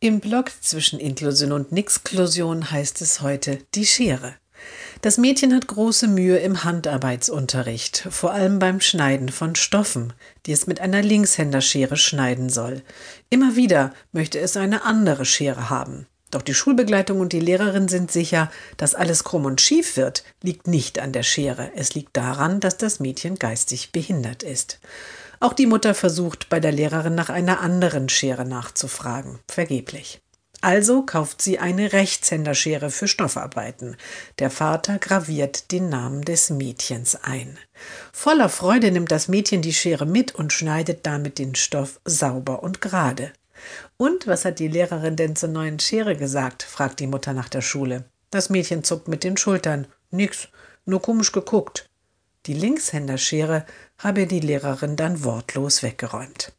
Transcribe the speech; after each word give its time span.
Im 0.00 0.20
Blog 0.20 0.52
zwischen 0.60 1.00
Inklusion 1.00 1.50
und 1.50 1.72
Nixklusion 1.72 2.70
heißt 2.70 3.02
es 3.02 3.20
heute 3.20 3.58
die 3.74 3.84
Schere. 3.84 4.36
Das 5.02 5.18
Mädchen 5.18 5.52
hat 5.52 5.66
große 5.66 6.06
Mühe 6.06 6.38
im 6.38 6.62
Handarbeitsunterricht, 6.62 8.06
vor 8.08 8.30
allem 8.30 8.60
beim 8.60 8.80
Schneiden 8.80 9.28
von 9.28 9.56
Stoffen, 9.56 10.12
die 10.46 10.52
es 10.52 10.68
mit 10.68 10.78
einer 10.80 11.02
Linkshänderschere 11.02 11.96
schneiden 11.96 12.48
soll. 12.48 12.82
Immer 13.28 13.56
wieder 13.56 13.92
möchte 14.12 14.38
es 14.38 14.56
eine 14.56 14.84
andere 14.84 15.24
Schere 15.24 15.68
haben. 15.68 16.06
Doch 16.30 16.42
die 16.42 16.54
Schulbegleitung 16.54 17.20
und 17.20 17.32
die 17.32 17.40
Lehrerin 17.40 17.88
sind 17.88 18.12
sicher, 18.12 18.50
dass 18.76 18.94
alles 18.94 19.24
krumm 19.24 19.46
und 19.46 19.60
schief 19.60 19.96
wird, 19.96 20.24
liegt 20.42 20.66
nicht 20.66 20.98
an 20.98 21.12
der 21.12 21.22
Schere. 21.22 21.70
Es 21.74 21.94
liegt 21.94 22.16
daran, 22.16 22.60
dass 22.60 22.76
das 22.76 23.00
Mädchen 23.00 23.36
geistig 23.36 23.92
behindert 23.92 24.42
ist. 24.42 24.78
Auch 25.40 25.52
die 25.52 25.66
Mutter 25.66 25.94
versucht 25.94 26.48
bei 26.48 26.60
der 26.60 26.72
Lehrerin 26.72 27.14
nach 27.14 27.30
einer 27.30 27.60
anderen 27.60 28.08
Schere 28.08 28.44
nachzufragen. 28.44 29.38
Vergeblich. 29.48 30.20
Also 30.60 31.02
kauft 31.02 31.40
sie 31.40 31.60
eine 31.60 31.92
Rechtshänderschere 31.92 32.90
für 32.90 33.06
Stoffarbeiten. 33.06 33.96
Der 34.40 34.50
Vater 34.50 34.98
graviert 34.98 35.70
den 35.70 35.88
Namen 35.88 36.22
des 36.22 36.50
Mädchens 36.50 37.14
ein. 37.22 37.58
Voller 38.12 38.48
Freude 38.48 38.90
nimmt 38.90 39.12
das 39.12 39.28
Mädchen 39.28 39.62
die 39.62 39.72
Schere 39.72 40.04
mit 40.04 40.34
und 40.34 40.52
schneidet 40.52 41.06
damit 41.06 41.38
den 41.38 41.54
Stoff 41.54 42.00
sauber 42.04 42.64
und 42.64 42.80
gerade. 42.80 43.32
Und 43.96 44.26
was 44.26 44.44
hat 44.44 44.58
die 44.58 44.68
Lehrerin 44.68 45.16
denn 45.16 45.36
zur 45.36 45.48
neuen 45.48 45.78
Schere 45.78 46.16
gesagt? 46.16 46.62
fragt 46.62 47.00
die 47.00 47.06
Mutter 47.06 47.32
nach 47.32 47.48
der 47.48 47.62
Schule. 47.62 48.04
Das 48.30 48.50
Mädchen 48.50 48.84
zuckt 48.84 49.08
mit 49.08 49.24
den 49.24 49.36
Schultern. 49.36 49.86
Nix, 50.10 50.48
nur 50.84 51.02
komisch 51.02 51.32
geguckt. 51.32 51.88
Die 52.46 52.54
Linkshänderschere 52.54 53.66
habe 53.98 54.26
die 54.26 54.40
Lehrerin 54.40 54.96
dann 54.96 55.24
wortlos 55.24 55.82
weggeräumt. 55.82 56.52